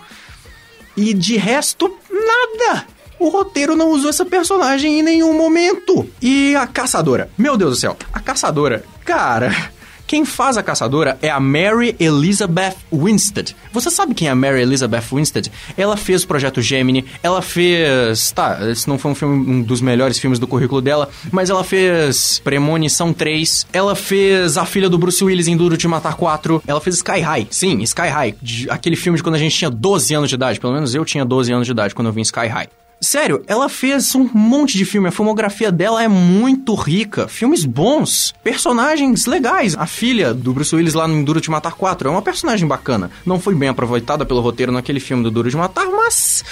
E 0.96 1.14
de 1.14 1.36
resto, 1.36 1.94
nada. 2.10 2.86
O 3.20 3.28
roteiro 3.30 3.76
não 3.76 3.92
usou 3.92 4.10
essa 4.10 4.26
personagem 4.26 5.00
em 5.00 5.04
nenhum 5.04 5.38
momento. 5.38 6.10
E 6.22 6.56
a 6.56 6.66
caçadora? 6.68 7.30
Meu 7.38 7.58
Deus 7.58 7.72
do 7.72 7.78
céu. 7.78 7.98
A 8.14 8.20
caçadora, 8.20 8.84
cara, 9.04 9.72
quem 10.08 10.26
faz 10.26 10.58
a 10.58 10.64
caçadora 10.64 11.18
é 11.22 11.30
a 11.30 11.40
Mary 11.40 11.96
Elizabeth 12.00 12.76
Winstead. 12.92 13.56
Você 13.72 13.90
sabe 13.90 14.14
quem 14.14 14.28
é 14.28 14.32
a 14.32 14.36
Mary 14.36 14.62
Elizabeth 14.62 15.04
Winstead? 15.12 15.52
Ela 15.78 15.98
fez 15.98 16.24
o 16.24 16.28
Projeto 16.28 16.62
Gemini, 16.62 17.06
ela 17.24 17.42
fez... 17.42 18.32
Tá, 18.32 18.60
esse 18.70 18.88
não 18.88 18.98
foi 18.98 19.12
um, 19.12 19.16
filme, 19.16 19.52
um 19.52 19.62
dos 19.62 19.82
melhores 19.82 20.20
filmes 20.20 20.40
do 20.40 20.48
currículo 20.48 20.82
dela, 20.82 21.10
mas 21.32 21.50
ela 21.50 21.64
fez 21.64 22.40
Premonição 22.44 23.14
3, 23.14 23.68
ela 23.74 23.96
fez 23.96 24.58
A 24.58 24.66
Filha 24.66 24.90
do 24.90 24.98
Bruce 24.98 25.24
Willis 25.24 25.48
em 25.48 25.58
Duro 25.58 25.78
de 25.78 25.88
Matar 25.88 26.16
4, 26.16 26.64
ela 26.68 26.82
fez 26.82 26.98
Sky 26.98 27.20
High. 27.20 27.48
Sim, 27.50 27.82
Sky 27.82 28.08
High. 28.08 28.36
De, 28.42 28.70
aquele 28.70 28.96
filme 28.96 29.18
de 29.18 29.24
quando 29.24 29.36
a 29.36 29.40
gente 29.40 29.56
tinha 29.56 29.70
12 29.70 30.14
anos 30.14 30.30
de 30.30 30.36
idade. 30.36 30.60
Pelo 30.60 30.74
menos 30.74 30.94
eu 30.94 31.04
tinha 31.06 31.26
12 31.26 31.52
anos 31.52 31.66
de 31.66 31.72
idade 31.72 31.96
quando 31.96 32.08
eu 32.08 32.14
vi 32.14 32.22
Sky 32.22 32.48
High. 32.48 32.68
Sério, 33.00 33.44
ela 33.46 33.70
fez 33.70 34.16
um 34.16 34.30
monte 34.34 34.78
de 34.78 34.86
filme. 34.86 35.08
A 35.08 35.12
filmografia 35.12 35.72
dela 35.72 36.02
é 36.02 36.08
muito 36.08 36.74
rica. 36.74 37.28
Filmes 37.28 37.66
bons, 37.66 38.34
personagens 38.44 39.26
legais. 39.26 39.76
A 39.78 39.86
filha 39.86 40.34
do 40.34 40.54
Bruce 40.54 40.76
Willis 40.76 40.94
lá 40.94 41.08
no 41.08 41.24
Duro 41.24 41.42
de 41.42 41.50
Matar 41.50 41.74
4 41.74 42.08
é 42.08 42.12
uma 42.12 42.22
personagem 42.22 42.68
bacana. 42.68 43.12
Não 43.26 43.40
foi 43.40 43.54
bem 43.54 43.70
aproveitada 43.70 44.26
pelo 44.26 44.42
roteiro 44.42 44.72
naquele 44.72 45.00
filme 45.00 45.24
do 45.24 45.30
Duro 45.30 45.50
de 45.50 45.58
Matar, 45.58 45.86
mas 45.86 46.44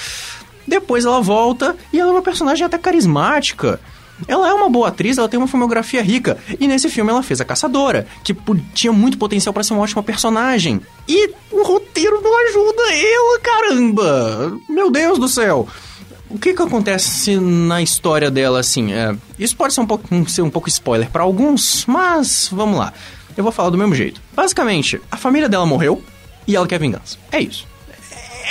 depois 0.68 1.06
ela 1.06 1.22
volta 1.22 1.76
e 1.92 2.00
ela 2.00 2.10
é 2.12 2.14
uma 2.14 2.22
personagem 2.22 2.66
até 2.66 2.78
carismática. 2.78 3.80
Ela 4.28 4.48
é 4.48 4.54
uma 4.54 4.70
boa 4.70 4.90
atriz, 4.90 5.18
ela 5.18 5.28
tem 5.28 5.40
uma 5.40 5.48
filmografia 5.48 6.02
rica. 6.02 6.38
E 6.60 6.68
nesse 6.68 6.90
filme 6.90 7.10
ela 7.10 7.24
fez 7.24 7.42
a 7.42 7.46
Caçadora, 7.46 8.06
que 8.24 8.36
tinha 8.74 8.94
muito 8.94 9.18
potencial 9.18 9.52
para 9.52 9.64
ser 9.64 9.74
uma 9.74 9.82
ótima 9.82 10.04
personagem. 10.04 10.80
E 11.08 11.32
o 11.52 11.64
roteiro 11.64 12.22
não 12.22 12.48
ajuda 12.48 12.84
ela, 12.94 13.40
caramba! 13.40 14.58
Meu 14.70 14.92
Deus 14.92 15.18
do 15.18 15.28
céu! 15.28 15.68
O 16.34 16.40
que 16.40 16.52
que 16.52 16.62
acontece 16.64 17.40
na 17.40 17.80
história 17.80 18.32
dela, 18.32 18.60
assim? 18.60 18.92
É, 18.92 19.16
isso 19.38 19.56
pode 19.56 19.72
ser 19.72 19.82
um 19.82 19.86
pouco, 19.86 20.30
ser 20.30 20.42
um 20.42 20.50
pouco 20.50 20.68
spoiler 20.68 21.08
para 21.12 21.22
alguns, 21.22 21.86
mas 21.86 22.50
vamos 22.52 22.80
lá. 22.80 22.92
Eu 23.38 23.44
vou 23.44 23.54
falar 23.54 23.70
do 23.70 23.78
mesmo 23.78 23.94
jeito. 23.94 24.20
Basicamente, 24.36 25.00
a 25.12 25.16
família 25.16 25.48
dela 25.48 25.64
morreu 25.64 26.02
e 26.48 26.56
ela 26.56 26.68
quer 26.68 26.80
vingança. 26.80 27.20
É 27.32 27.40
isso 27.40 27.72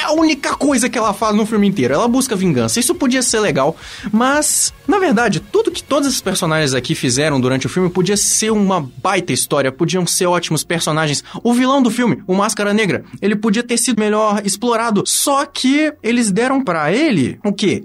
é 0.03 0.07
a 0.07 0.13
única 0.13 0.57
coisa 0.57 0.89
que 0.89 0.99
ela 0.99 1.15
faz 1.15 1.35
no 1.35 1.47
filme 1.47 1.69
inteiro. 1.69 1.95
Ela 1.95 2.09
busca 2.09 2.35
vingança. 2.35 2.81
Isso 2.81 2.95
podia 2.95 3.23
ser 3.23 3.39
legal, 3.41 3.77
mas 4.11 4.75
na 4.87 4.99
verdade, 4.99 5.41
tudo 5.41 5.71
que 5.71 5.83
todos 5.83 6.09
esses 6.09 6.21
personagens 6.21 6.75
aqui 6.75 6.95
fizeram 6.95 7.41
durante 7.41 7.67
o 7.67 7.71
filme 7.71 7.89
podia 7.89 8.17
ser 8.17 8.51
uma 8.51 8.81
baita 8.81 9.33
história, 9.33 9.71
podiam 9.71 10.07
ser 10.07 10.27
ótimos 10.27 10.65
personagens. 10.65 11.23
O 11.43 11.55
vilão 11.55 11.81
do 11.81 11.91
filme, 11.91 12.23
o 12.27 12.35
Máscara 12.35 12.75
Negra, 12.75 13.05
ele 13.21 13.37
podia 13.37 13.63
ter 13.63 13.79
sido 13.79 14.01
melhor 14.01 14.43
explorado, 14.45 15.05
só 15.07 15.47
que 15.47 15.93
eles 16.03 16.31
deram 16.31 16.63
para 16.63 16.93
ele 16.93 17.39
o 17.45 17.53
quê? 17.53 17.85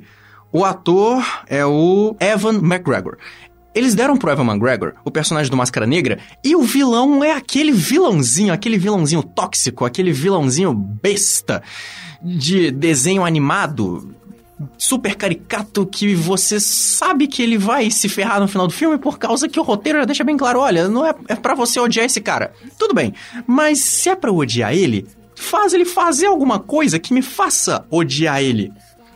O 0.51 0.65
ator 0.65 1.23
é 1.47 1.65
o 1.65 2.15
Evan 2.19 2.55
McGregor. 2.55 3.17
Eles 3.75 3.93
deram 3.93 4.17
pro 4.17 4.31
Evan 4.31 4.45
McGregor, 4.45 4.93
o 5.05 5.11
personagem 5.11 5.51
do 5.51 5.57
Máscara 5.57 5.85
Negra, 5.85 6.17
e 6.43 6.55
o 6.55 6.63
vilão 6.63 7.23
é 7.23 7.33
aquele 7.33 7.71
vilãozinho, 7.71 8.51
aquele 8.51 8.75
vilãozinho 8.75 9.21
tóxico, 9.21 9.85
aquele 9.85 10.11
vilãozinho 10.11 10.73
besta 10.73 11.61
de 12.21 12.71
desenho 12.71 13.23
animado, 13.23 14.15
super 14.77 15.15
caricato 15.15 15.85
que 15.85 16.15
você 16.15 16.59
sabe 16.59 17.27
que 17.27 17.41
ele 17.41 17.57
vai 17.57 17.91
se 17.91 18.09
ferrar 18.09 18.39
no 18.39 18.47
final 18.47 18.67
do 18.67 18.73
filme 18.73 18.97
por 18.97 19.19
causa 19.19 19.47
que 19.47 19.59
o 19.59 19.63
roteiro 19.63 19.99
já 19.99 20.05
deixa 20.05 20.23
bem 20.23 20.37
claro, 20.37 20.59
olha, 20.59 20.87
não 20.87 21.05
é, 21.05 21.13
é 21.27 21.35
para 21.35 21.55
você 21.55 21.79
odiar 21.79 22.05
esse 22.05 22.21
cara. 22.21 22.53
Tudo 22.77 22.93
bem, 22.93 23.13
mas 23.45 23.79
se 23.79 24.09
é 24.09 24.15
para 24.15 24.31
odiar 24.31 24.73
ele, 24.73 25.07
faz 25.35 25.73
ele 25.73 25.85
fazer 25.85 26.25
alguma 26.25 26.59
coisa 26.59 26.99
que 26.99 27.13
me 27.13 27.21
faça 27.21 27.85
odiar 27.89 28.41
ele. 28.41 28.71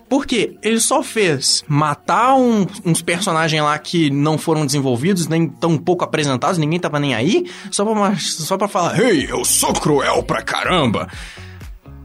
Porque 0.08 0.58
ele 0.62 0.79
só 0.81 1.01
fez 1.01 1.63
matar 1.70 2.36
um, 2.36 2.67
uns 2.84 3.01
personagens 3.01 3.63
lá 3.63 3.79
que 3.79 4.10
não 4.10 4.38
foram 4.38 4.65
desenvolvidos, 4.65 5.25
nem 5.25 5.48
tão 5.48 5.77
pouco 5.77 6.03
apresentados, 6.03 6.58
ninguém 6.58 6.81
tava 6.81 7.00
nem 7.00 7.15
aí, 7.15 7.50
só 7.72 7.86
pra, 7.86 8.15
só 8.17 8.58
pra 8.58 8.67
falar, 8.67 9.00
ei, 9.00 9.25
eu 9.29 9.46
sou 9.46 9.72
cruel 9.72 10.22
pra 10.22 10.41
caramba. 10.41 11.08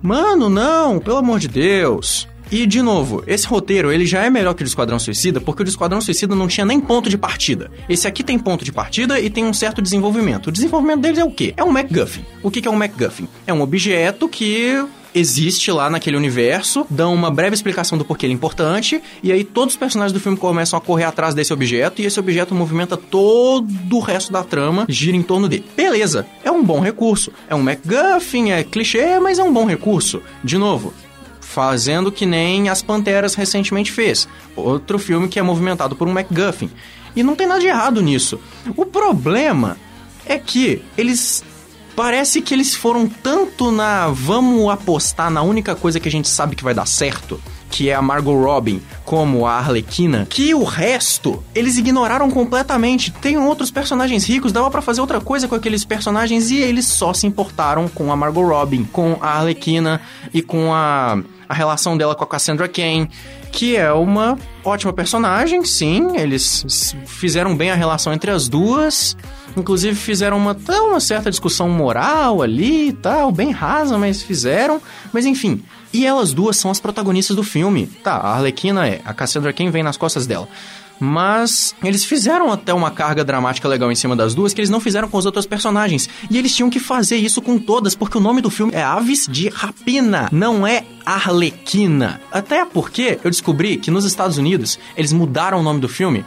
Mano, 0.06 0.48
não, 0.48 1.00
pelo 1.00 1.16
amor 1.16 1.40
de 1.40 1.48
Deus. 1.48 2.28
E, 2.48 2.64
de 2.64 2.80
novo, 2.80 3.25
esse 3.26 3.44
roteiro 3.44 3.90
ele 3.90 4.06
já 4.06 4.25
é 4.25 4.30
melhor 4.30 4.54
que 4.54 4.62
o 4.62 4.64
Esquadrão 4.64 5.00
Suicida, 5.00 5.40
porque 5.40 5.64
o 5.64 5.66
Esquadrão 5.66 6.00
Suicida 6.00 6.32
não 6.32 6.46
tinha 6.46 6.64
nem 6.64 6.80
ponto 6.80 7.10
de 7.10 7.18
partida. 7.18 7.72
Esse 7.88 8.06
aqui 8.06 8.22
tem 8.22 8.38
ponto 8.38 8.64
de 8.64 8.70
partida 8.70 9.18
e 9.18 9.28
tem 9.28 9.44
um 9.44 9.52
certo 9.52 9.82
desenvolvimento. 9.82 10.46
O 10.46 10.52
desenvolvimento 10.52 11.00
deles 11.00 11.18
é 11.18 11.25
o 11.25 11.30
quê? 11.32 11.52
É 11.56 11.64
um 11.64 11.72
MacGuffin. 11.72 12.25
O 12.40 12.52
que 12.52 12.68
é 12.68 12.70
um 12.70 12.76
MacGuffin? 12.76 13.26
É 13.48 13.52
um 13.52 13.60
objeto 13.62 14.28
que 14.28 14.80
existe 15.16 15.73
lá 15.73 15.88
naquele 15.88 16.16
universo, 16.16 16.87
dão 16.90 17.14
uma 17.14 17.30
breve 17.30 17.54
explicação 17.54 17.96
do 17.96 18.04
porquê 18.04 18.26
ele 18.26 18.35
é 18.35 18.37
importante, 18.37 19.02
e 19.23 19.32
aí 19.32 19.42
todos 19.42 19.75
os 19.75 19.78
personagens 19.78 20.12
do 20.12 20.20
filme 20.20 20.37
começam 20.37 20.76
a 20.76 20.82
correr 20.82 21.04
atrás 21.04 21.35
desse 21.35 21.54
objeto, 21.54 22.02
e 22.02 22.04
esse 22.04 22.20
objeto 22.20 22.54
movimenta 22.54 22.99
todo 22.99 23.66
o 23.96 24.00
resto 24.00 24.30
da 24.30 24.44
trama, 24.44 24.85
gira 24.88 25.16
em 25.16 25.23
torno 25.23 25.49
dele. 25.49 25.64
Beleza, 25.75 26.26
é 26.44 26.50
um 26.50 26.62
bom 26.62 26.80
recurso. 26.80 27.32
É 27.49 27.54
um 27.54 27.62
MacGuffin, 27.62 28.50
é 28.50 28.62
clichê, 28.62 29.18
mas 29.18 29.38
é 29.38 29.42
um 29.42 29.52
bom 29.52 29.64
recurso. 29.64 30.20
De 30.44 30.58
novo, 30.58 30.92
fazendo 31.40 32.12
que 32.12 32.26
nem 32.26 32.68
As 32.68 32.82
Panteras 32.82 33.35
recentemente 33.35 33.90
fez. 33.90 34.28
Outro 34.54 34.99
filme 34.99 35.28
que 35.28 35.38
é 35.38 35.42
movimentado 35.42 35.96
por 35.96 36.06
um 36.06 36.12
MacGuffin. 36.12 36.70
E 37.14 37.23
não 37.23 37.35
tem 37.35 37.46
nada 37.46 37.61
de 37.61 37.68
errado 37.68 38.02
nisso. 38.02 38.38
O 38.76 38.85
problema 38.85 39.78
é 40.26 40.38
que 40.38 40.82
eles 40.99 41.42
Parece 41.96 42.42
que 42.42 42.52
eles 42.52 42.74
foram 42.74 43.08
tanto 43.08 43.72
na 43.72 44.08
vamos 44.08 44.68
apostar 44.68 45.30
na 45.30 45.40
única 45.40 45.74
coisa 45.74 45.98
que 45.98 46.06
a 46.06 46.12
gente 46.12 46.28
sabe 46.28 46.54
que 46.54 46.62
vai 46.62 46.74
dar 46.74 46.86
certo, 46.86 47.40
que 47.70 47.88
é 47.88 47.94
a 47.94 48.02
Margot 48.02 48.38
Robin, 48.38 48.82
como 49.02 49.46
a 49.46 49.54
Arlequina, 49.54 50.26
que 50.28 50.54
o 50.54 50.62
resto 50.62 51.42
eles 51.54 51.78
ignoraram 51.78 52.30
completamente. 52.30 53.10
Tem 53.10 53.38
outros 53.38 53.70
personagens 53.70 54.24
ricos, 54.24 54.52
dava 54.52 54.70
para 54.70 54.82
fazer 54.82 55.00
outra 55.00 55.22
coisa 55.22 55.48
com 55.48 55.54
aqueles 55.54 55.86
personagens 55.86 56.50
e 56.50 56.58
eles 56.58 56.84
só 56.84 57.14
se 57.14 57.26
importaram 57.26 57.88
com 57.88 58.12
a 58.12 58.16
Margot 58.16 58.46
Robin, 58.46 58.84
com 58.84 59.16
a 59.22 59.30
Arlequina 59.30 60.02
e 60.34 60.42
com 60.42 60.74
a, 60.74 61.18
a 61.48 61.54
relação 61.54 61.96
dela 61.96 62.14
com 62.14 62.24
a 62.24 62.26
Cassandra 62.26 62.68
Cain, 62.68 63.08
que 63.52 63.76
é 63.76 63.92
uma 63.92 64.38
ótima 64.64 64.92
personagem, 64.92 65.64
sim, 65.64 66.16
eles 66.16 66.94
fizeram 67.06 67.56
bem 67.56 67.70
a 67.70 67.74
relação 67.74 68.12
entre 68.12 68.30
as 68.30 68.48
duas. 68.48 69.16
Inclusive 69.56 69.94
fizeram 69.96 70.36
uma, 70.36 70.54
uma 70.68 71.00
certa 71.00 71.30
discussão 71.30 71.68
moral 71.68 72.42
ali 72.42 72.88
e 72.88 72.92
tal, 72.92 73.32
bem 73.32 73.50
rasa, 73.50 73.96
mas 73.96 74.22
fizeram. 74.22 74.82
Mas 75.12 75.24
enfim, 75.24 75.62
e 75.92 76.04
elas 76.04 76.34
duas 76.34 76.58
são 76.58 76.70
as 76.70 76.78
protagonistas 76.78 77.34
do 77.34 77.42
filme. 77.42 77.86
Tá, 77.86 78.16
a 78.16 78.34
Arlequina 78.34 78.86
é, 78.86 79.00
a 79.04 79.14
Cassandra 79.14 79.52
quem 79.52 79.70
vem 79.70 79.82
nas 79.82 79.96
costas 79.96 80.26
dela. 80.26 80.46
Mas 80.98 81.74
eles 81.82 82.04
fizeram 82.04 82.50
até 82.50 82.72
uma 82.72 82.90
carga 82.90 83.24
dramática 83.24 83.68
legal 83.68 83.90
em 83.92 83.94
cima 83.94 84.16
das 84.16 84.34
duas 84.34 84.54
que 84.54 84.60
eles 84.60 84.70
não 84.70 84.80
fizeram 84.80 85.08
com 85.08 85.18
os 85.18 85.26
outros 85.26 85.46
personagens. 85.46 86.08
E 86.30 86.38
eles 86.38 86.54
tinham 86.54 86.70
que 86.70 86.80
fazer 86.80 87.16
isso 87.16 87.42
com 87.42 87.58
todas, 87.58 87.94
porque 87.94 88.18
o 88.18 88.20
nome 88.20 88.40
do 88.40 88.50
filme 88.50 88.72
é 88.74 88.82
Aves 88.82 89.26
de 89.30 89.48
Rapina, 89.48 90.28
não 90.32 90.66
é 90.66 90.84
Arlequina. 91.04 92.20
Até 92.32 92.64
porque 92.64 93.18
eu 93.22 93.30
descobri 93.30 93.76
que 93.76 93.90
nos 93.90 94.04
Estados 94.04 94.38
Unidos 94.38 94.78
eles 94.96 95.12
mudaram 95.12 95.60
o 95.60 95.62
nome 95.62 95.80
do 95.80 95.88
filme 95.88 96.24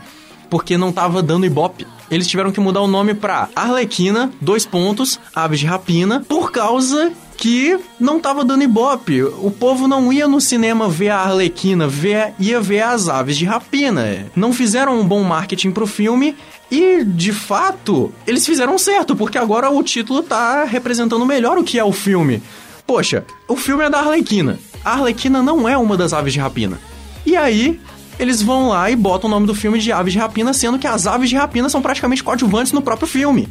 porque 0.49 0.77
não 0.77 0.91
tava 0.91 1.21
dando 1.21 1.45
ibope. 1.45 1.85
Eles 2.09 2.27
tiveram 2.27 2.51
que 2.51 2.59
mudar 2.59 2.81
o 2.81 2.87
nome 2.87 3.13
pra 3.13 3.49
Arlequina, 3.55 4.31
dois 4.41 4.65
pontos, 4.65 5.19
Aves 5.35 5.59
de 5.59 5.67
Rapina, 5.67 6.25
por 6.27 6.51
causa 6.51 7.11
que 7.39 7.79
não 7.97 8.19
tava 8.19 8.43
dando 8.43 8.63
ibope. 8.65 9.23
O 9.23 9.49
povo 9.49 9.87
não 9.87 10.11
ia 10.11 10.27
no 10.27 10.41
cinema 10.41 10.89
ver 10.89 11.09
a 11.09 11.19
Arlequina, 11.19 11.87
ver, 11.87 12.33
ia 12.37 12.59
ver 12.59 12.81
as 12.81 13.07
aves 13.07 13.37
de 13.37 13.45
rapina. 13.45 14.25
Não 14.35 14.51
fizeram 14.51 14.99
um 14.99 15.07
bom 15.07 15.23
marketing 15.23 15.71
pro 15.71 15.87
filme 15.87 16.35
e, 16.69 17.01
de 17.05 17.31
fato, 17.31 18.13
eles 18.27 18.45
fizeram 18.45 18.77
certo, 18.77 19.15
porque 19.15 19.37
agora 19.37 19.69
o 19.69 19.81
título 19.81 20.21
tá 20.21 20.65
representando 20.65 21.25
melhor 21.25 21.57
o 21.57 21.63
que 21.63 21.79
é 21.79 21.83
o 21.83 21.93
filme. 21.93 22.43
Poxa, 22.85 23.25
o 23.47 23.55
filme 23.55 23.85
é 23.85 23.89
da 23.89 23.99
Arlequina. 23.99 24.59
A 24.83 24.91
Arlequina 24.91 25.41
não 25.41 25.67
é 25.67 25.77
uma 25.77 25.95
das 25.95 26.11
aves 26.11 26.33
de 26.33 26.39
rapina. 26.39 26.77
E 27.25 27.37
aí, 27.37 27.79
eles 28.19 28.41
vão 28.41 28.67
lá 28.67 28.91
e 28.91 28.97
botam 28.97 29.29
o 29.29 29.31
nome 29.31 29.47
do 29.47 29.55
filme 29.55 29.79
de 29.79 29.93
Aves 29.93 30.11
de 30.11 30.19
Rapina, 30.19 30.53
sendo 30.53 30.77
que 30.77 30.87
as 30.87 31.07
aves 31.07 31.29
de 31.29 31.37
rapina 31.37 31.69
são 31.69 31.81
praticamente 31.81 32.21
coadjuvantes 32.21 32.73
no 32.73 32.81
próprio 32.81 33.07
filme. 33.07 33.47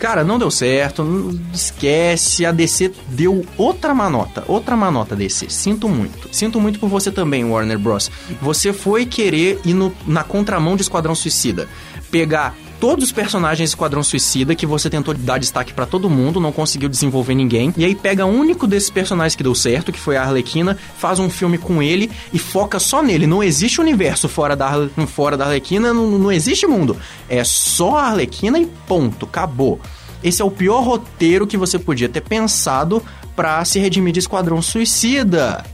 Cara, 0.00 0.24
não 0.24 0.38
deu 0.38 0.50
certo, 0.50 1.38
esquece. 1.52 2.46
A 2.46 2.50
DC 2.50 2.90
deu 3.08 3.44
outra 3.58 3.94
manota, 3.94 4.42
outra 4.48 4.74
manota 4.74 5.14
DC. 5.14 5.50
Sinto 5.50 5.90
muito. 5.90 6.26
Sinto 6.32 6.58
muito 6.58 6.80
por 6.80 6.88
você 6.88 7.12
também, 7.12 7.44
Warner 7.44 7.78
Bros. 7.78 8.10
Você 8.40 8.72
foi 8.72 9.04
querer 9.04 9.60
ir 9.62 9.74
no, 9.74 9.94
na 10.06 10.24
contramão 10.24 10.74
de 10.74 10.80
Esquadrão 10.80 11.14
Suicida. 11.14 11.68
Pegar 12.10 12.56
todos 12.80 13.04
os 13.04 13.12
personagens 13.12 13.68
do 13.68 13.72
Esquadrão 13.72 14.02
Suicida 14.02 14.54
que 14.54 14.66
você 14.66 14.88
tentou 14.88 15.12
dar 15.12 15.38
destaque 15.38 15.74
para 15.74 15.84
todo 15.84 16.08
mundo, 16.08 16.40
não 16.40 16.50
conseguiu 16.50 16.88
desenvolver 16.88 17.34
ninguém. 17.34 17.72
E 17.76 17.84
aí 17.84 17.94
pega 17.94 18.24
o 18.24 18.30
único 18.30 18.66
desses 18.66 18.88
personagens 18.88 19.36
que 19.36 19.42
deu 19.42 19.54
certo, 19.54 19.92
que 19.92 20.00
foi 20.00 20.16
a 20.16 20.22
Arlequina, 20.22 20.76
faz 20.96 21.18
um 21.18 21.28
filme 21.28 21.58
com 21.58 21.82
ele 21.82 22.10
e 22.32 22.38
foca 22.38 22.78
só 22.78 23.02
nele. 23.02 23.26
Não 23.26 23.42
existe 23.42 23.80
universo 23.80 24.28
fora 24.28 24.56
da, 24.56 24.88
fora 25.06 25.36
da 25.36 25.44
Arlequina, 25.44 25.92
não, 25.92 26.18
não 26.18 26.32
existe 26.32 26.66
mundo. 26.66 26.96
É 27.28 27.44
só 27.44 27.96
a 27.98 28.04
Arlequina 28.04 28.58
e 28.58 28.66
ponto, 28.88 29.26
acabou. 29.26 29.78
Esse 30.24 30.40
é 30.40 30.44
o 30.44 30.50
pior 30.50 30.80
roteiro 30.80 31.46
que 31.46 31.56
você 31.56 31.78
podia 31.78 32.08
ter 32.08 32.22
pensado 32.22 33.02
para 33.36 33.62
se 33.64 33.78
redimir 33.78 34.12
de 34.12 34.20
Esquadrão 34.20 34.60
Suicida. 34.62 35.64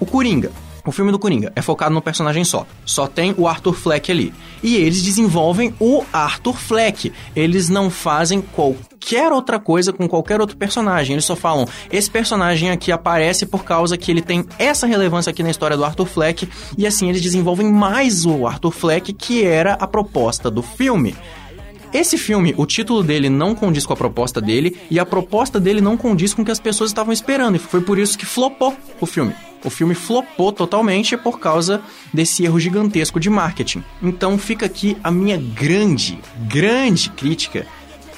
O 0.00 0.06
Coringa. 0.06 0.50
O 0.86 0.92
filme 0.92 1.12
do 1.12 1.18
Coringa 1.18 1.52
é 1.54 1.62
focado 1.62 1.94
no 1.94 2.00
personagem 2.00 2.44
só. 2.44 2.66
Só 2.84 3.06
tem 3.06 3.34
o 3.36 3.46
Arthur 3.46 3.74
Fleck 3.74 4.10
ali. 4.10 4.32
E 4.62 4.76
eles 4.76 5.02
desenvolvem 5.02 5.74
o 5.78 6.04
Arthur 6.12 6.56
Fleck. 6.56 7.12
Eles 7.34 7.68
não 7.68 7.90
fazem 7.90 8.40
qualquer 8.40 9.32
outra 9.32 9.58
coisa 9.58 9.92
com 9.92 10.08
qualquer 10.08 10.40
outro 10.40 10.56
personagem. 10.56 11.14
Eles 11.14 11.24
só 11.24 11.36
falam: 11.36 11.66
esse 11.90 12.10
personagem 12.10 12.70
aqui 12.70 12.90
aparece 12.90 13.46
por 13.46 13.64
causa 13.64 13.96
que 13.96 14.10
ele 14.10 14.22
tem 14.22 14.44
essa 14.58 14.86
relevância 14.86 15.30
aqui 15.30 15.42
na 15.42 15.50
história 15.50 15.76
do 15.76 15.84
Arthur 15.84 16.06
Fleck. 16.06 16.48
E 16.76 16.86
assim 16.86 17.08
eles 17.08 17.22
desenvolvem 17.22 17.70
mais 17.70 18.24
o 18.24 18.46
Arthur 18.46 18.70
Fleck, 18.70 19.12
que 19.12 19.44
era 19.44 19.74
a 19.74 19.86
proposta 19.86 20.50
do 20.50 20.62
filme. 20.62 21.14
Esse 21.92 22.16
filme, 22.16 22.54
o 22.56 22.66
título 22.66 23.02
dele 23.02 23.28
não 23.28 23.54
condiz 23.54 23.84
com 23.84 23.92
a 23.92 23.96
proposta 23.96 24.40
dele 24.40 24.76
e 24.90 24.98
a 24.98 25.04
proposta 25.04 25.58
dele 25.58 25.80
não 25.80 25.96
condiz 25.96 26.32
com 26.32 26.42
o 26.42 26.44
que 26.44 26.50
as 26.50 26.60
pessoas 26.60 26.90
estavam 26.90 27.12
esperando. 27.12 27.56
E 27.56 27.58
foi 27.58 27.80
por 27.80 27.98
isso 27.98 28.16
que 28.16 28.24
flopou 28.24 28.76
o 29.00 29.06
filme. 29.06 29.34
O 29.64 29.70
filme 29.70 29.94
flopou 29.94 30.52
totalmente 30.52 31.16
por 31.16 31.38
causa 31.40 31.82
desse 32.14 32.44
erro 32.44 32.60
gigantesco 32.60 33.18
de 33.18 33.28
marketing. 33.28 33.82
Então 34.00 34.38
fica 34.38 34.66
aqui 34.66 34.96
a 35.02 35.10
minha 35.10 35.36
grande, 35.36 36.18
grande 36.48 37.10
crítica 37.10 37.66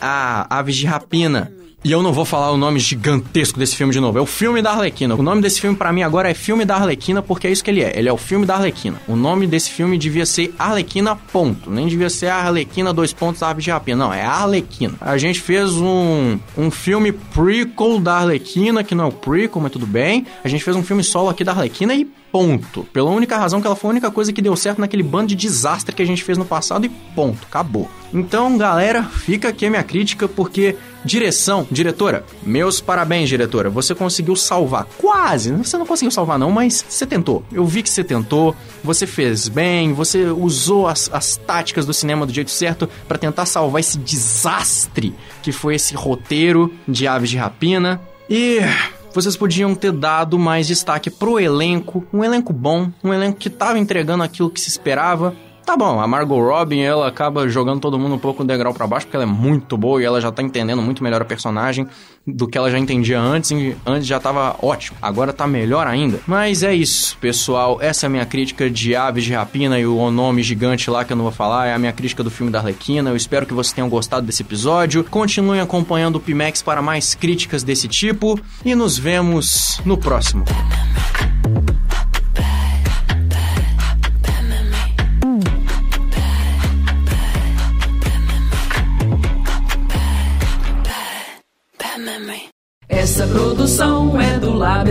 a 0.01 0.59
Aves 0.59 0.77
de 0.77 0.87
Rapina 0.87 1.53
e 1.85 1.91
eu 1.91 2.03
não 2.03 2.13
vou 2.13 2.25
falar 2.25 2.53
o 2.53 2.57
nome 2.57 2.79
gigantesco 2.79 3.59
desse 3.59 3.75
filme 3.75 3.93
de 3.93 3.99
novo. 3.99 4.17
É 4.17 4.21
o 4.21 4.27
filme 4.27 4.63
da 4.63 4.71
Arlequina. 4.71 5.15
O 5.17 5.23
nome 5.23 5.43
desse 5.43 5.61
filme 5.61 5.77
para 5.77 5.93
mim 5.93 6.03
agora 6.03 6.31
é 6.31 6.35
Filme 6.35 6.65
da 6.65 6.77
Arlequina 6.77 7.21
porque 7.21 7.49
é 7.49 7.51
isso 7.51 7.65
que 7.65 7.71
ele 7.71 7.83
é. 7.83 7.99
Ele 7.99 8.09
é 8.09 8.13
o 8.13 8.17
filme 8.17 8.47
da 8.47 8.55
Arlequina. 8.55 9.01
O 9.09 9.17
nome 9.17 9.47
desse 9.47 9.71
filme 9.71 9.99
devia 9.99 10.25
ser 10.25 10.55
Arlequina 10.59 11.17
ponto. 11.17 11.71
Nem 11.71 11.89
devia 11.89 12.09
ser 12.09 12.29
Arlequina 12.29 12.93
dois 12.93 13.13
pontos 13.13 13.43
Aves 13.43 13.65
de 13.65 13.71
Rapina. 13.71 14.05
Não, 14.05 14.15
é 14.15 14.25
Arlequina. 14.25 14.95
A 15.01 15.19
gente 15.19 15.41
fez 15.41 15.73
um, 15.73 16.39
um 16.57 16.71
filme 16.71 17.11
prequel 17.11 17.99
da 17.99 18.19
Arlequina, 18.19 18.85
que 18.85 18.95
não 18.95 19.05
é 19.05 19.09
o 19.09 19.13
prequel, 19.13 19.61
mas 19.61 19.73
tudo 19.73 19.87
bem. 19.87 20.25
A 20.45 20.49
gente 20.49 20.63
fez 20.63 20.77
um 20.77 20.83
filme 20.85 21.03
solo 21.03 21.31
aqui 21.31 21.43
da 21.43 21.53
Arlequina 21.53 21.95
e 21.95 22.05
ponto. 22.05 22.85
Pela 22.93 23.11
única 23.11 23.37
razão 23.37 23.61
que 23.61 23.67
ela 23.67 23.77
foi 23.77 23.89
a 23.89 23.93
única 23.93 24.11
coisa 24.11 24.33
que 24.33 24.41
deu 24.41 24.57
certo 24.57 24.81
naquele 24.81 25.03
bando 25.03 25.29
de 25.29 25.35
desastre 25.35 25.95
que 25.95 26.03
a 26.03 26.07
gente 26.07 26.23
fez 26.23 26.39
no 26.39 26.45
passado 26.45 26.87
e 26.87 26.89
ponto, 26.89 27.45
acabou. 27.47 27.91
Então, 28.13 28.59
galera, 28.59 29.03
fica 29.05 29.49
aqui 29.49 29.67
a 29.67 29.71
minha 29.71 29.83
crítica 29.83 30.29
porque 30.29 30.77
direção, 31.05 31.67
diretora, 31.71 32.25
meus 32.43 32.81
parabéns, 32.81 33.29
diretora. 33.29 33.71
Você 33.71 33.95
conseguiu 33.95 34.37
salvar 34.37 34.87
quase. 34.99 35.51
Você 35.53 35.79
não 35.79 35.87
conseguiu 35.87 36.11
salvar 36.11 36.39
não, 36.39 36.51
mas 36.51 36.85
você 36.87 37.07
tentou. 37.07 37.43
Eu 37.51 37.65
vi 37.65 37.83
que 37.83 37.91
você 37.91 38.05
tentou. 38.05 38.55
Você 38.85 39.07
fez 39.07 39.49
bem, 39.49 39.93
você 39.93 40.27
usou 40.27 40.87
as, 40.87 41.11
as 41.13 41.37
táticas 41.37 41.87
do 41.87 41.95
cinema 41.95 42.27
do 42.27 42.33
jeito 42.33 42.51
certo 42.51 42.89
para 43.09 43.19
tentar 43.19 43.47
salvar 43.47 43.81
esse 43.81 43.99
desastre 43.99 45.15
que 45.43 45.53
foi 45.53 45.77
esse 45.77 45.95
roteiro 45.95 46.73
de 46.87 47.07
Aves 47.07 47.31
de 47.31 47.37
Rapina. 47.37 48.01
E 48.29 48.61
vocês 49.15 49.37
podiam 49.37 49.75
ter 49.75 49.93
dado 49.93 50.39
mais 50.39 50.67
destaque 50.67 51.11
pro 51.11 51.39
elenco, 51.39 52.05
um 52.13 52.25
elenco 52.25 52.53
bom, 52.53 52.91
um 53.03 53.13
elenco 53.13 53.39
que 53.39 53.51
tava 53.51 53.79
entregando 53.79 54.23
aquilo 54.23 54.51
que 54.51 54.61
se 54.61 54.69
esperava. 54.69 55.35
Tá 55.65 55.77
bom, 55.77 56.01
a 56.01 56.07
Margot 56.07 56.41
Robin, 56.41 56.81
ela 56.81 57.07
acaba 57.07 57.49
jogando 57.49 57.81
todo 57.81 57.99
mundo 57.99 58.17
um 58.17 58.19
pouco 58.19 58.43
um 58.43 58.47
degrau 58.47 58.75
para 58.75 58.87
baixo, 58.87 59.07
porque 59.07 59.17
ela 59.17 59.25
é 59.25 59.29
muito 59.29 59.77
boa 59.77 60.03
e 60.03 60.05
ela 60.05 60.21
já 60.21 60.33
tá 60.33 60.43
entendendo 60.43 60.83
muito 60.83 61.03
melhor 61.05 61.23
a 61.23 61.25
personagem 61.25 61.87
do 62.27 62.47
que 62.47 62.59
ela 62.59 62.71
já 62.71 62.79
entendia 62.79 63.21
antes, 63.21 63.53
antes 63.87 64.07
já 64.07 64.19
tava 64.19 64.57
ótimo, 64.61 64.97
agora 65.01 65.33
tá 65.33 65.47
melhor 65.47 65.87
ainda. 65.87 66.21
Mas 66.27 66.63
é 66.63 66.75
isso, 66.75 67.17
pessoal, 67.19 67.79
essa 67.81 68.07
é 68.07 68.09
a 68.09 68.11
minha 68.11 68.27
crítica 68.27 68.69
de 68.69 68.95
Aves 68.95 69.25
de 69.25 69.33
Rapina 69.33 69.79
e 69.79 69.87
o 69.87 70.11
nome 70.11 70.43
gigante 70.43 70.91
lá 70.91 71.05
que 71.05 71.13
eu 71.13 71.17
não 71.17 71.25
vou 71.25 71.33
falar, 71.33 71.67
é 71.67 71.75
a 71.75 71.79
minha 71.79 71.93
crítica 71.93 72.23
do 72.23 72.31
filme 72.31 72.51
da 72.51 72.59
Arlequina. 72.59 73.11
Eu 73.11 73.17
espero 73.17 73.47
que 73.47 73.55
vocês 73.55 73.73
tenham 73.73 73.89
gostado 73.89 74.27
desse 74.27 74.43
episódio. 74.43 75.05
Continuem 75.05 75.61
acompanhando 75.61 76.17
o 76.17 76.21
Pimax 76.21 76.63
para 76.63 76.83
mais 76.83 77.15
críticas 77.15 77.63
desse 77.63 77.89
tipo 77.89 78.39
e 78.65 78.75
nos 78.75 78.99
vemos 78.99 79.81
no 79.85 79.97
próximo. 79.97 80.45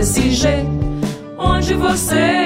SG, 0.02 0.48
onde 1.38 1.74
você. 1.74 2.41